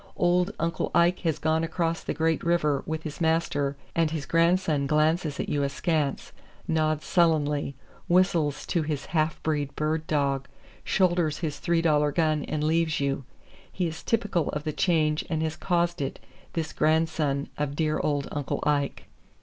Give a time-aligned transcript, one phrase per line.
[0.17, 4.87] Old "Uncle Ike" has gone across the "Great River" with his master, and his grandson
[4.87, 6.31] glances at you askance,
[6.67, 7.75] nods sullenly,
[8.07, 10.47] whistles to his half breed bird dog,
[10.83, 13.25] shoulders his three dollar gun and leaves you.
[13.71, 16.19] He is typical of the change and has caused it,
[16.53, 19.05] this grandson of dear old Uncle Ike.